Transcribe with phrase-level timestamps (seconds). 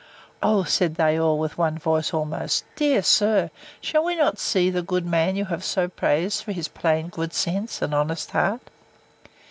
[0.41, 3.51] O, said they all, with one voice almost, Dear sir!
[3.81, 7.09] shall we not see the good old man you have so praised for his plain
[7.09, 8.63] good sense, and honest heart?